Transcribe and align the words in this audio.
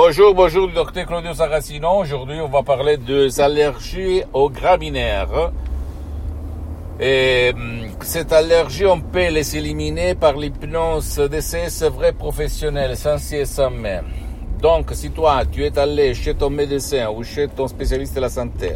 Bonjour, 0.00 0.32
bonjour, 0.32 0.68
docteur 0.68 1.06
Claudio 1.06 1.34
Saracino. 1.34 1.88
Aujourd'hui, 1.98 2.40
on 2.40 2.46
va 2.46 2.62
parler 2.62 2.98
des 2.98 3.40
allergies 3.40 4.22
aux 4.32 4.48
graminaires. 4.48 5.50
Et 7.00 7.50
hum, 7.52 7.80
cette 8.02 8.32
allergie, 8.32 8.86
on 8.86 9.00
peut 9.00 9.28
les 9.28 9.56
éliminer 9.56 10.14
par 10.14 10.36
l'hypnose 10.36 11.16
DCS 11.16 11.90
vrai 11.90 12.12
professionnel, 12.12 12.96
sans 12.96 13.18
si 13.18 13.38
et 13.38 13.44
sans. 13.44 13.72
Donc, 14.62 14.90
si 14.92 15.10
toi, 15.10 15.42
tu 15.50 15.64
es 15.64 15.76
allé 15.76 16.14
chez 16.14 16.34
ton 16.34 16.50
médecin 16.50 17.10
ou 17.10 17.24
chez 17.24 17.48
ton 17.48 17.66
spécialiste 17.66 18.14
de 18.14 18.20
la 18.20 18.28
santé, 18.28 18.74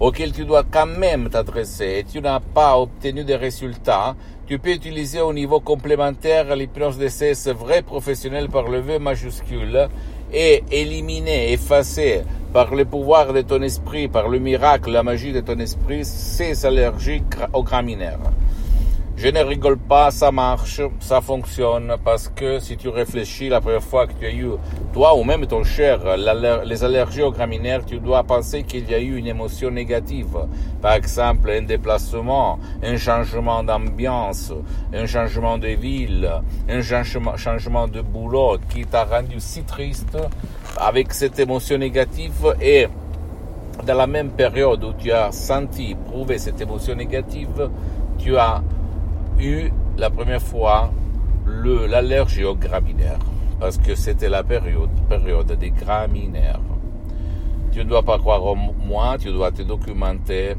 auquel 0.00 0.32
tu 0.32 0.44
dois 0.44 0.64
quand 0.64 0.86
même 0.86 1.30
t'adresser 1.30 1.98
et 2.00 2.04
tu 2.04 2.20
n'as 2.20 2.40
pas 2.40 2.76
obtenu 2.76 3.22
de 3.22 3.34
résultats, 3.34 4.16
tu 4.48 4.58
peux 4.58 4.72
utiliser 4.72 5.20
au 5.20 5.32
niveau 5.32 5.60
complémentaire 5.60 6.56
l'hypnose 6.56 6.98
DCS 6.98 7.52
vrai 7.52 7.82
professionnel 7.82 8.48
par 8.48 8.64
le 8.68 8.80
V 8.80 8.98
majuscule 8.98 9.88
et 10.36 10.62
éliminer, 10.70 11.52
effacer 11.52 12.20
par 12.52 12.74
le 12.74 12.84
pouvoir 12.84 13.32
de 13.32 13.40
ton 13.40 13.62
esprit, 13.62 14.06
par 14.06 14.28
le 14.28 14.38
miracle, 14.38 14.90
la 14.90 15.02
magie 15.02 15.32
de 15.32 15.40
ton 15.40 15.58
esprit, 15.58 16.04
ces 16.04 16.66
allergies 16.66 17.22
aux 17.54 17.62
graminaires. 17.62 18.18
Je 19.18 19.28
ne 19.28 19.40
rigole 19.42 19.78
pas, 19.78 20.10
ça 20.10 20.30
marche, 20.30 20.82
ça 21.00 21.22
fonctionne, 21.22 21.94
parce 22.04 22.28
que 22.28 22.58
si 22.60 22.76
tu 22.76 22.90
réfléchis 22.90 23.48
la 23.48 23.62
première 23.62 23.82
fois 23.82 24.06
que 24.06 24.12
tu 24.12 24.26
as 24.26 24.30
eu, 24.30 24.50
toi 24.92 25.16
ou 25.16 25.24
même 25.24 25.46
ton 25.46 25.64
cher, 25.64 26.00
les 26.18 26.84
allergies 26.84 27.22
aux 27.22 27.32
graminaires, 27.32 27.86
tu 27.86 27.98
dois 27.98 28.24
penser 28.24 28.64
qu'il 28.64 28.90
y 28.90 28.94
a 28.94 29.00
eu 29.00 29.16
une 29.16 29.26
émotion 29.26 29.70
négative. 29.70 30.36
Par 30.82 30.92
exemple, 30.92 31.48
un 31.48 31.62
déplacement, 31.62 32.58
un 32.82 32.98
changement 32.98 33.64
d'ambiance, 33.64 34.52
un 34.92 35.06
changement 35.06 35.56
de 35.56 35.68
ville, 35.68 36.30
un 36.68 36.82
changement, 36.82 37.88
de 37.88 38.02
boulot 38.02 38.58
qui 38.68 38.84
t'a 38.84 39.04
rendu 39.04 39.40
si 39.40 39.62
triste 39.62 40.18
avec 40.76 41.14
cette 41.14 41.38
émotion 41.38 41.78
négative 41.78 42.54
et 42.60 42.86
dans 43.86 43.94
la 43.94 44.06
même 44.06 44.28
période 44.30 44.84
où 44.84 44.92
tu 44.92 45.10
as 45.10 45.32
senti, 45.32 45.94
prouvé 45.94 46.36
cette 46.36 46.60
émotion 46.60 46.94
négative, 46.94 47.70
tu 48.18 48.36
as 48.36 48.62
eu 49.38 49.70
la 49.98 50.10
première 50.10 50.42
fois 50.42 50.92
l'allergie 51.46 52.44
aux 52.44 52.54
graminaires, 52.54 53.18
parce 53.60 53.78
que 53.78 53.94
c'était 53.94 54.28
la 54.28 54.42
période, 54.42 54.90
période 55.08 55.52
des 55.52 55.70
graminaires. 55.70 56.60
Tu 57.72 57.78
ne 57.80 57.84
dois 57.84 58.02
pas 58.02 58.18
croire 58.18 58.44
en 58.44 58.56
moi, 58.56 59.16
tu 59.18 59.30
dois 59.30 59.52
te 59.52 59.62
documenter 59.62 60.54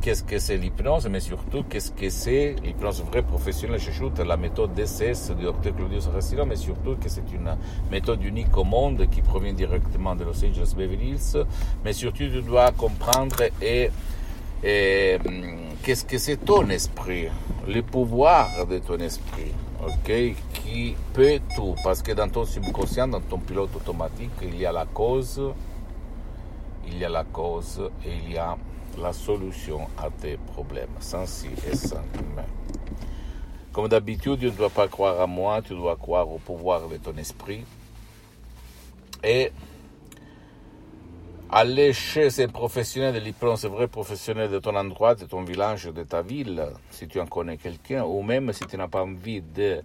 qu'est-ce 0.00 0.22
que 0.22 0.38
c'est 0.38 0.56
l'hypnose, 0.56 1.08
mais 1.08 1.20
surtout 1.20 1.64
qu'est-ce 1.64 1.90
que 1.92 2.08
c'est 2.10 2.56
l'hypnose 2.62 3.02
vraie 3.02 3.22
professionnelle. 3.22 3.80
La 4.26 4.36
méthode 4.36 4.74
DCS 4.74 5.34
du 5.36 5.44
docteur 5.44 5.74
Claudio 5.74 6.00
Saracino, 6.00 6.46
mais 6.46 6.56
surtout 6.56 6.96
que 6.96 7.08
c'est 7.08 7.30
une 7.32 7.56
méthode 7.90 8.22
unique 8.24 8.56
au 8.56 8.64
monde 8.64 9.06
qui 9.10 9.22
provient 9.22 9.52
directement 9.52 10.14
de 10.14 10.24
Los 10.24 10.44
Angeles 10.44 10.74
Beverly 10.76 11.10
Hills. 11.10 11.44
Mais 11.84 11.92
surtout, 11.92 12.28
tu 12.28 12.42
dois 12.42 12.72
comprendre 12.72 13.42
et, 13.62 13.90
et 14.62 15.18
qu'est-ce 15.82 16.04
que 16.04 16.18
c'est 16.18 16.36
ton 16.36 16.68
esprit, 16.68 17.28
le 17.70 17.82
pouvoir 17.82 18.66
de 18.66 18.78
ton 18.78 18.98
esprit, 18.98 19.52
ok, 19.80 20.34
qui 20.54 20.96
peut 21.12 21.40
tout, 21.54 21.76
parce 21.84 22.02
que 22.02 22.12
dans 22.12 22.28
ton 22.28 22.44
subconscient, 22.44 23.06
dans 23.06 23.20
ton 23.20 23.38
pilote 23.38 23.74
automatique, 23.76 24.30
il 24.42 24.58
y 24.58 24.66
a 24.66 24.72
la 24.72 24.86
cause, 24.86 25.40
il 26.86 26.98
y 26.98 27.04
a 27.04 27.08
la 27.08 27.22
cause 27.24 27.80
et 28.04 28.10
il 28.24 28.32
y 28.32 28.38
a 28.38 28.56
la 29.00 29.12
solution 29.12 29.86
à 29.96 30.10
tes 30.10 30.36
problèmes, 30.36 30.88
sans 30.98 31.26
si 31.26 31.46
et 31.70 31.76
sans 31.76 32.02
humain. 32.14 32.48
Comme 33.72 33.86
d'habitude, 33.86 34.40
tu 34.40 34.46
ne 34.46 34.50
dois 34.50 34.70
pas 34.70 34.88
croire 34.88 35.20
à 35.20 35.28
moi, 35.28 35.62
tu 35.62 35.74
dois 35.74 35.94
croire 35.94 36.28
au 36.28 36.38
pouvoir 36.38 36.88
de 36.88 36.96
ton 36.96 37.16
esprit. 37.16 37.64
Et 39.22 39.52
aller 41.52 41.92
chez 41.92 42.42
un 42.42 42.48
professionnel 42.48 43.14
de 43.14 43.18
l'hypnose, 43.18 43.64
vrai 43.64 43.88
professionnel 43.88 44.50
de 44.50 44.58
ton 44.60 44.76
endroit, 44.76 45.16
de 45.16 45.24
ton 45.24 45.42
village, 45.42 45.86
de 45.86 46.04
ta 46.04 46.22
ville, 46.22 46.62
si 46.90 47.08
tu 47.08 47.18
en 47.20 47.26
connais 47.26 47.56
quelqu'un, 47.56 48.04
ou 48.04 48.22
même 48.22 48.52
si 48.52 48.64
tu 48.66 48.76
n'as 48.76 48.86
pas 48.86 49.02
envie 49.02 49.42
de 49.42 49.82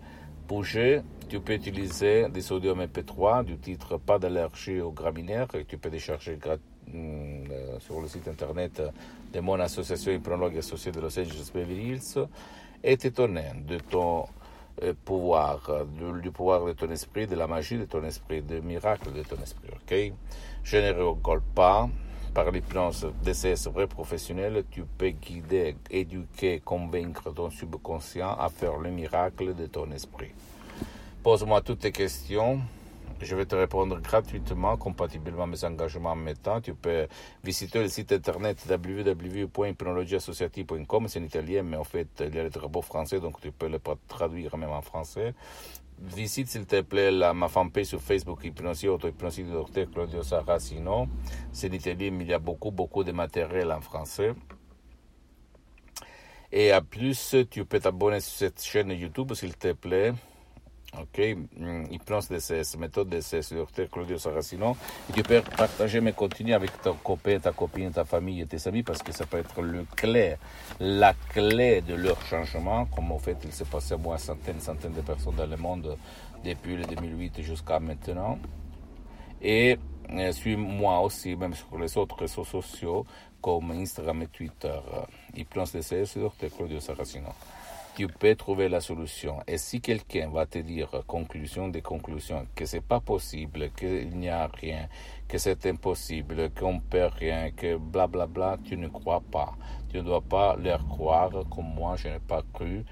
bouger, 0.48 1.02
tu 1.28 1.40
peux 1.40 1.54
utiliser 1.54 2.30
des 2.30 2.42
sodium 2.42 2.80
MP3 2.82 3.46
du 3.46 3.58
titre 3.58 3.98
Pas 3.98 4.20
d'allergie 4.20 4.80
aux 4.80 4.92
graminaires 4.92 5.48
que 5.48 5.58
tu 5.58 5.80
peux 5.80 5.90
décharger 5.90 6.36
mm, 6.36 6.94
euh, 6.94 7.80
sur 7.80 8.00
le 8.00 8.08
site 8.08 8.28
internet 8.28 8.84
de 9.34 9.40
mon 9.40 9.60
association 9.60 10.12
hypnologue 10.12 10.58
associée 10.58 10.92
de 10.92 11.00
Los 11.00 11.18
Angeles 11.18 11.50
Beverly 11.52 11.94
Hills. 11.94 12.28
Et 12.84 12.96
t'étonner 12.98 13.52
de 13.68 13.80
ton 13.80 14.26
pouvoir, 15.06 15.86
du 16.22 16.32
pouvoir 16.32 16.66
de 16.66 16.74
ton 16.74 16.90
esprit, 16.92 17.28
de 17.28 17.36
la 17.36 17.48
magie 17.48 17.78
de 17.78 17.86
ton 17.86 18.04
esprit, 18.04 18.42
du 18.42 18.62
miracle 18.62 19.12
de 19.14 19.24
ton 19.24 19.38
esprit. 19.42 19.70
Ok? 19.74 20.14
Je 20.64 20.78
ne 20.78 20.92
rigole 20.92 21.42
pas. 21.54 21.90
Par 22.34 22.52
l'hypnose 22.52 23.08
DCS 23.24 23.70
vrai 23.70 23.88
professionnel, 23.88 24.66
tu 24.70 24.84
peux 24.84 25.12
guider, 25.12 25.78
éduquer, 25.90 26.60
convaincre 26.60 27.34
ton 27.34 27.50
subconscient 27.50 28.36
à 28.38 28.50
faire 28.50 28.78
le 28.78 28.92
miracle 28.92 29.56
de 29.56 29.68
ton 29.68 29.90
esprit. 29.92 30.32
Pose-moi 31.24 31.62
toutes 31.62 31.80
tes 31.80 31.94
questions. 31.94 32.60
Je 33.22 33.36
vais 33.36 33.46
te 33.46 33.56
répondre 33.56 34.02
gratuitement, 34.02 34.76
compatiblement 34.76 35.44
à 35.44 35.48
mes 35.48 35.64
engagements 35.64 36.12
en 36.12 36.34
temps. 36.34 36.60
Tu 36.60 36.74
peux 36.74 37.08
visiter 37.44 37.80
le 37.80 37.88
site 37.88 38.12
internet 38.12 38.58
www.hypnologieassociative.com. 38.70 41.08
C'est 41.08 41.20
en 41.20 41.24
italien, 41.24 41.64
mais 41.64 41.78
en 41.78 41.86
fait, 41.86 42.10
il 42.20 42.36
y 42.36 42.40
a 42.40 42.44
le 42.44 42.50
drapeau 42.50 42.82
français, 42.82 43.22
donc 43.22 43.40
tu 43.40 43.52
peux 43.52 43.70
le 43.70 43.80
traduire 44.08 44.58
même 44.58 44.72
en 44.72 44.82
français. 44.82 45.34
Visite 45.98 46.50
s'il 46.50 46.66
te 46.66 46.82
plaît 46.82 47.10
la, 47.10 47.34
ma 47.34 47.48
fanpage 47.48 47.86
sur 47.86 48.02
Facebook, 48.02 48.44
Hypnosie, 48.44 48.90
Auto-Hypnosie 48.90 49.46
du 49.46 49.52
docteur 49.52 49.90
Claudio 49.90 50.22
Saracino. 50.22 51.08
C'est 51.54 51.70
en 51.70 51.74
italien, 51.74 52.12
mais 52.12 52.26
il 52.26 52.32
y 52.32 52.34
a 52.34 52.40
beaucoup, 52.40 52.72
beaucoup 52.72 53.06
de 53.06 53.14
matériel 53.14 53.72
en 53.72 53.80
français. 53.80 54.34
Et 56.52 56.72
à 56.72 56.82
plus, 56.82 57.38
tu 57.50 57.64
peux 57.64 57.80
t'abonner 57.80 58.20
sur 58.20 58.34
cette 58.34 58.62
chaîne 58.62 58.92
YouTube, 58.92 59.34
s'il 59.34 59.56
te 59.56 59.72
plaît. 59.72 60.12
Ok, 61.02 61.20
mm, 61.58 61.92
hypnose 61.92 62.30
DCS, 62.30 62.78
méthode 62.78 63.10
DCS, 63.10 63.54
docteur 63.54 63.90
Claudio 63.90 64.18
Saracino. 64.18 64.78
Tu 65.14 65.24
peux 65.24 65.42
partager 65.42 66.00
mes 66.00 66.14
contenus 66.14 66.56
avec 66.56 66.82
ton 66.82 66.94
copain, 66.94 67.38
ta 67.40 67.52
copine, 67.52 67.92
ta 67.92 68.06
famille 68.06 68.42
et 68.42 68.46
tes 68.46 68.66
amis 68.68 68.84
parce 68.84 69.04
que 69.04 69.12
ça 69.12 69.26
peut 69.26 69.40
être 69.40 69.62
le 69.62 69.86
clé, 69.96 70.36
la 70.80 71.14
clé 71.34 71.82
de 71.82 71.96
leur 71.96 72.22
changement. 72.22 72.86
Comme 72.86 73.12
en 73.12 73.20
fait, 73.20 73.38
il 73.44 73.52
s'est 73.52 73.66
passé 73.66 73.96
à 73.96 73.98
moi 73.98 74.18
centaines, 74.18 74.62
centaines 74.62 74.94
de 74.94 75.02
personnes 75.02 75.36
dans 75.36 75.48
le 75.48 75.58
monde 75.58 75.98
depuis 76.46 76.78
le 76.78 76.86
2008 76.86 77.42
jusqu'à 77.42 77.80
maintenant. 77.80 78.40
Et 79.42 79.78
euh, 80.12 80.32
suis-moi 80.32 81.02
aussi, 81.02 81.36
même 81.36 81.54
sur 81.54 81.78
les 81.78 81.98
autres 81.98 82.18
réseaux 82.18 82.46
sociaux 82.46 83.06
comme 83.42 83.72
Instagram 83.72 84.22
et 84.22 84.28
Twitter. 84.28 84.80
Hypnose 85.36 85.74
DCS, 85.74 86.18
docteur 86.20 86.52
Claudio 86.52 86.80
Saracino 86.80 87.30
tu 87.96 88.08
peux 88.08 88.36
trouver 88.36 88.68
la 88.68 88.82
solution. 88.82 89.40
Et 89.48 89.58
si 89.58 89.80
quelqu'un 89.80 90.30
va 90.30 90.46
te 90.46 90.60
dire, 90.60 90.90
conclusion 91.08 91.70
des 91.70 91.82
conclusions, 91.82 92.46
que 92.54 92.66
c'est 92.66 92.82
pas 92.82 93.00
possible, 93.00 93.72
qu'il 93.72 94.10
n'y 94.18 94.30
a 94.30 94.48
rien, 94.48 94.88
que 95.28 95.38
c'est 95.38 95.66
impossible, 95.66 96.52
qu'on 96.52 96.80
peut 96.80 97.10
rien, 97.18 97.52
que 97.52 97.78
blablabla, 97.78 98.28
bla, 98.28 98.56
bla, 98.56 98.64
tu 98.64 98.78
ne 98.78 98.90
crois 98.90 99.24
pas. 99.32 99.54
Tu 99.90 99.98
ne 99.98 100.02
dois 100.04 100.22
pas 100.22 100.58
leur 100.58 100.86
croire 100.88 101.32
comme 101.50 101.74
moi, 101.74 101.96
je 101.96 102.10
n'ai 102.10 102.20
pas 102.20 102.44
cru 102.54 102.84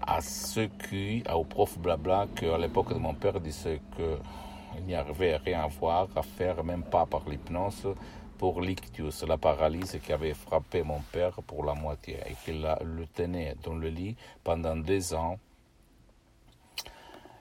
à 0.00 0.20
ceux 0.20 0.68
qui, 0.88 1.22
au 1.32 1.44
prof 1.44 1.78
blabla, 1.78 2.26
qu'à 2.34 2.58
l'époque 2.58 2.92
de 2.94 2.98
mon 2.98 3.14
père 3.14 3.40
disait 3.40 3.80
qu'il 4.78 4.86
n'y 4.86 4.96
rien 4.96 5.62
à 5.62 5.66
voir, 5.66 6.08
à 6.16 6.22
faire, 6.22 6.62
même 6.64 6.84
pas 6.84 7.06
par 7.06 7.28
l'hypnose, 7.28 7.94
pour 8.38 8.60
l'ictus, 8.60 9.24
la 9.24 9.36
paralysie 9.36 9.98
qui 9.98 10.12
avait 10.12 10.34
frappé 10.34 10.82
mon 10.82 11.00
père 11.00 11.34
pour 11.46 11.64
la 11.64 11.74
moitié 11.74 12.18
et 12.26 12.34
qu'il 12.44 12.62
le 12.62 13.06
tenait 13.06 13.56
dans 13.62 13.74
le 13.74 13.88
lit 13.88 14.16
pendant 14.44 14.76
deux 14.76 15.12
ans 15.14 15.38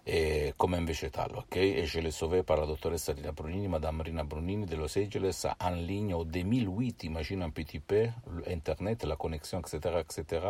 et 0.08 0.54
comme 0.58 0.74
un 0.74 0.86
végétal, 0.86 1.32
ok? 1.38 1.58
Et 1.58 1.86
je 1.86 2.00
l'ai 2.00 2.12
sauvé 2.12 2.42
par 2.42 2.58
la 2.58 2.66
doctoresse 2.66 3.10
Rina 3.10 3.34
Brunini, 3.34 3.68
Madame 3.68 4.02
Rina 4.02 4.24
Brunini 4.24 4.66
de 4.66 4.76
Los 4.78 4.98
Angeles, 4.98 5.46
en 5.60 5.72
ligne 5.72 6.14
en 6.14 6.24
2008, 6.24 7.04
imagine 7.04 7.44
un 7.44 7.50
petit 7.50 7.80
peu, 7.80 8.08
Internet, 8.48 9.04
la 9.04 9.18
connexion, 9.18 9.60
etc., 9.60 10.00
etc., 10.00 10.48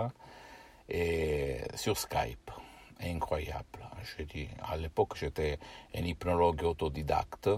et 0.87 1.57
sur 1.75 1.97
Skype. 1.97 2.51
Incroyable. 3.01 3.79
dis. 4.33 4.47
À 4.63 4.77
l'époque, 4.77 5.15
j'étais 5.17 5.59
un 5.95 6.03
hypnologue 6.03 6.63
autodidacte. 6.63 7.49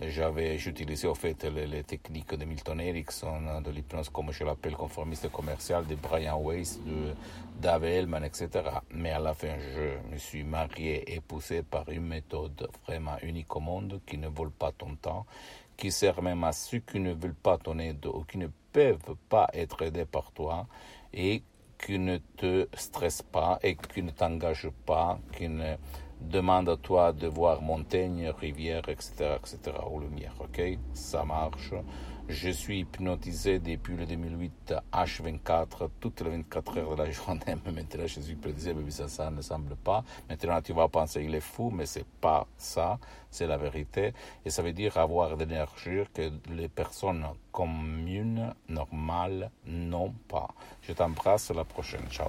J'avais, 0.00 0.58
j'utilisais 0.58 1.08
en 1.08 1.14
fait 1.14 1.42
les, 1.44 1.82
techniques 1.82 2.32
de 2.32 2.44
Milton 2.44 2.80
Erickson, 2.80 3.60
de 3.60 3.70
l'hypnose 3.70 4.08
comme 4.10 4.30
je 4.30 4.44
l'appelle, 4.44 4.76
conformiste 4.76 5.28
commercial, 5.28 5.84
de 5.86 5.96
Brian 5.96 6.40
Weiss, 6.40 6.78
de 6.84 7.14
Dave 7.60 7.84
Hellman, 7.84 8.22
etc. 8.22 8.48
Mais 8.92 9.10
à 9.10 9.18
la 9.18 9.34
fin, 9.34 9.58
je 9.58 10.12
me 10.12 10.18
suis 10.18 10.44
marié 10.44 11.12
et 11.12 11.20
poussé 11.20 11.64
par 11.64 11.88
une 11.88 12.06
méthode 12.06 12.68
vraiment 12.86 13.18
unique 13.22 13.54
au 13.56 13.60
monde 13.60 14.00
qui 14.06 14.18
ne 14.18 14.28
vole 14.28 14.52
pas 14.52 14.70
ton 14.70 14.94
temps, 14.94 15.26
qui 15.76 15.90
sert 15.90 16.22
même 16.22 16.44
à 16.44 16.52
ceux 16.52 16.78
qui 16.78 17.00
ne 17.00 17.12
veulent 17.12 17.34
pas 17.34 17.58
ton 17.58 17.80
aide 17.80 18.06
ou 18.06 18.22
qui 18.22 18.38
ne 18.38 18.46
peuvent 18.72 19.16
pas 19.28 19.48
être 19.52 19.82
aidés 19.82 20.04
par 20.04 20.30
toi 20.30 20.68
et 21.12 21.42
qui 21.78 21.98
ne 21.98 22.18
te 22.36 22.68
stresse 22.74 23.22
pas 23.22 23.58
et 23.62 23.76
qui 23.76 24.02
ne 24.02 24.10
t'engage 24.10 24.68
pas, 24.84 25.18
qui 25.36 25.48
ne 25.48 25.76
demande 26.20 26.68
à 26.68 26.76
toi 26.76 27.12
de 27.12 27.26
voir 27.26 27.62
montagne, 27.62 28.28
rivière, 28.38 28.88
etc., 28.88 29.36
etc., 29.36 29.76
ou 29.90 30.00
lumière, 30.00 30.34
ok? 30.40 30.60
Ça 30.92 31.24
marche. 31.24 31.72
Je 32.28 32.50
suis 32.50 32.80
hypnotisé 32.80 33.58
depuis 33.58 33.96
le 33.96 34.04
2008 34.04 34.74
H24, 34.92 35.88
toutes 35.98 36.20
les 36.20 36.28
24 36.28 36.78
heures 36.78 36.96
de 36.96 37.02
la 37.02 37.10
journée. 37.10 37.56
Mais 37.64 37.72
maintenant, 37.72 38.06
je 38.06 38.20
suis 38.20 38.32
hypnotisé, 38.32 38.74
mais 38.74 38.90
ça, 38.90 39.08
ça 39.08 39.30
ne 39.30 39.40
semble 39.40 39.76
pas. 39.76 40.04
Maintenant, 40.28 40.60
tu 40.60 40.74
vas 40.74 40.88
penser 40.88 41.22
il 41.24 41.34
est 41.34 41.40
fou, 41.40 41.70
mais 41.70 41.86
c'est 41.86 42.06
pas 42.20 42.46
ça. 42.58 42.98
C'est 43.30 43.46
la 43.46 43.56
vérité. 43.56 44.12
Et 44.44 44.50
ça 44.50 44.60
veut 44.60 44.74
dire 44.74 44.98
avoir 44.98 45.38
de 45.38 45.44
l'énergie 45.44 46.02
que 46.12 46.30
les 46.50 46.68
personnes 46.68 47.24
communes, 47.50 48.52
normales, 48.68 49.50
n'ont 49.64 50.12
pas. 50.28 50.48
Je 50.82 50.92
t'embrasse. 50.92 51.50
À 51.50 51.54
la 51.54 51.64
prochaine. 51.64 52.06
Ciao. 52.10 52.28